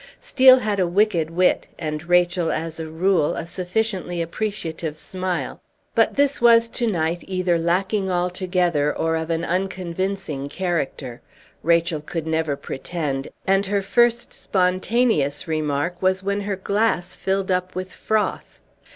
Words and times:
Steel 0.19 0.57
had 0.61 0.79
a 0.79 0.87
wicked 0.87 1.29
wit, 1.29 1.67
and 1.77 2.05
Rachel 2.09 2.51
as 2.51 2.79
a 2.79 2.87
rule 2.87 3.35
a 3.35 3.45
sufficiently 3.45 4.19
appreciative 4.19 4.97
smile, 4.97 5.61
but 5.93 6.15
this 6.15 6.41
was 6.41 6.67
to 6.69 6.87
night 6.87 7.23
either 7.27 7.59
lacking 7.59 8.09
altogether 8.09 8.91
or 8.97 9.15
of 9.15 9.29
an 9.29 9.45
unconvincing 9.45 10.49
character. 10.49 11.21
Rachel 11.61 12.01
could 12.01 12.25
never 12.25 12.55
pretend, 12.55 13.27
and 13.45 13.67
her 13.67 13.83
first 13.83 14.33
spontaneous 14.33 15.47
remark 15.47 16.01
was 16.01 16.23
when 16.23 16.41
her 16.41 16.55
glass 16.55 17.15
filled 17.15 17.51
up 17.51 17.75
with 17.75 17.93
froth. 17.93 18.63